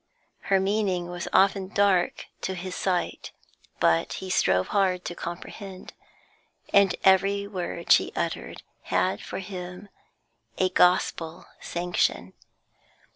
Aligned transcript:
Her 0.49 0.59
meaning 0.59 1.11
was 1.11 1.27
often 1.31 1.67
dark 1.67 2.25
to 2.41 2.55
his 2.55 2.73
sight, 2.75 3.33
but 3.79 4.13
he 4.13 4.31
strove 4.31 4.69
hard 4.69 5.05
to 5.05 5.13
comprehend, 5.13 5.93
and 6.73 6.95
every 7.03 7.45
word 7.45 7.91
she 7.91 8.11
uttered 8.15 8.63
had 8.85 9.21
for 9.21 9.37
him 9.37 9.89
a 10.57 10.69
gospel 10.69 11.45
sanction. 11.59 12.33